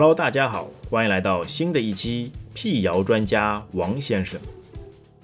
[0.00, 4.40] Hello，大家好，欢迎来到新的一期辟谣专家王先生。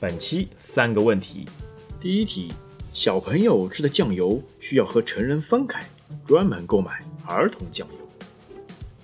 [0.01, 1.47] 本期三个问题：
[2.01, 2.53] 第一题，
[2.93, 5.85] 小朋友吃的酱油需要和成人分开，
[6.25, 8.27] 专门购买儿童酱油，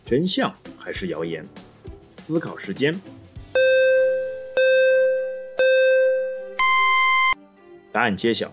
[0.05, 1.47] 真相还是谣言？
[2.19, 3.01] 思考时间。
[7.93, 8.53] 答案揭晓：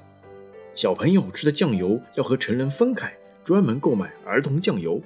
[0.76, 3.12] 小朋友吃的酱油要和成人分开，
[3.44, 5.02] 专门购买儿童酱油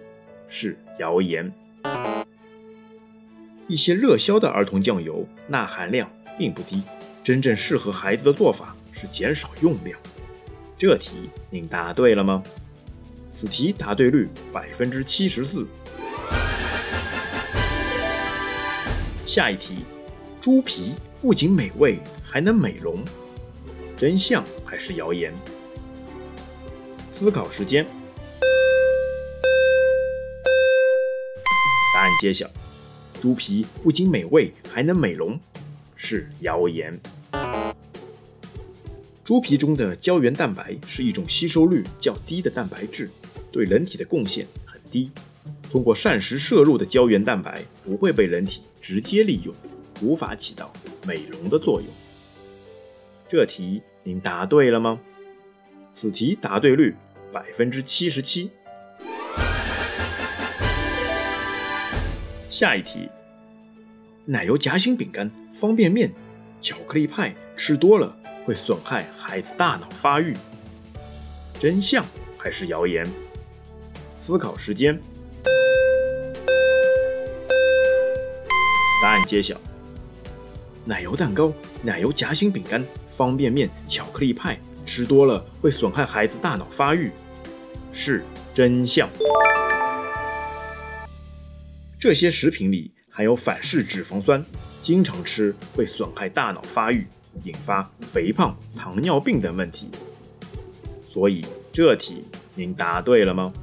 [0.50, 1.50] 是谣言。
[3.72, 6.84] 一些热销的儿童酱油钠含量并不低，
[7.24, 9.98] 真正适合孩子的做法是减少用量。
[10.78, 12.44] 这题您答对了吗？
[13.30, 15.66] 此题答对率百分之七十四。
[19.26, 19.86] 下一题，
[20.42, 23.02] 猪皮不仅美味，还能美容，
[23.96, 25.34] 真相还是谣言？
[27.10, 27.86] 思考时间。
[31.96, 32.46] 答案揭晓。
[33.22, 35.40] 猪皮不仅美味，还能美容，
[35.96, 37.00] 是谣言。
[39.24, 43.12] 猪皮中的胶原蛋白是一种吸收率较低的蛋白质，
[43.52, 45.12] 对人体的贡献很低。
[45.70, 49.54] 通过膳食摄入的胶原蛋白不会被人体直接利用，
[50.02, 50.74] 无法起到
[51.06, 51.88] 美容的作用。
[53.30, 55.00] 这题您答对了吗？
[55.94, 56.96] 此题答对率
[57.32, 58.50] 百分之七十七。
[62.52, 63.08] 下一题，
[64.26, 66.12] 奶油夹心饼干、方便面、
[66.60, 70.36] 巧克力派吃多了会损害孩子大脑发育，
[71.58, 72.06] 真相
[72.38, 73.08] 还是谣言？
[74.18, 75.00] 思考时间。
[79.02, 79.56] 答案揭晓：
[80.84, 87.14] 奶油蛋糕、奶油夹心饼干、方便面、巧克力派吃多了会损害孩子大脑发育，
[87.94, 89.10] 是真相。
[92.02, 94.44] 这些食品里含有反式脂肪酸，
[94.80, 97.06] 经常吃会损害大脑发育，
[97.44, 99.88] 引发肥胖、糖尿病等问题。
[101.08, 102.24] 所以这题
[102.56, 103.54] 您答对了吗？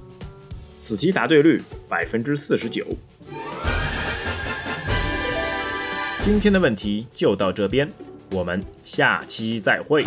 [0.78, 2.86] 此题答对率百分之四十九。
[6.22, 7.90] 今天的问题就到这边，
[8.30, 10.04] 我们下期再会。